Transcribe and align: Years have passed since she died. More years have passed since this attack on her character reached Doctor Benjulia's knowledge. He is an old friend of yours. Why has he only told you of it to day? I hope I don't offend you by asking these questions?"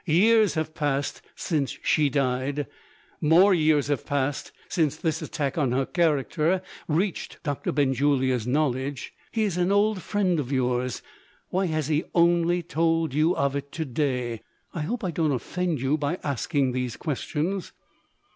Years 0.07 0.55
have 0.55 0.73
passed 0.73 1.21
since 1.35 1.77
she 1.83 2.09
died. 2.09 2.65
More 3.21 3.53
years 3.53 3.85
have 3.85 4.03
passed 4.03 4.51
since 4.67 4.95
this 4.95 5.21
attack 5.21 5.59
on 5.59 5.73
her 5.73 5.85
character 5.85 6.63
reached 6.87 7.37
Doctor 7.43 7.71
Benjulia's 7.71 8.47
knowledge. 8.47 9.13
He 9.31 9.43
is 9.43 9.57
an 9.57 9.71
old 9.71 10.01
friend 10.01 10.39
of 10.39 10.51
yours. 10.51 11.03
Why 11.49 11.67
has 11.67 11.87
he 11.87 12.03
only 12.15 12.63
told 12.63 13.13
you 13.13 13.35
of 13.35 13.55
it 13.55 13.71
to 13.73 13.85
day? 13.85 14.41
I 14.73 14.81
hope 14.81 15.03
I 15.03 15.11
don't 15.11 15.31
offend 15.33 15.79
you 15.79 15.99
by 15.99 16.17
asking 16.23 16.71
these 16.71 16.97
questions?" 16.97 17.71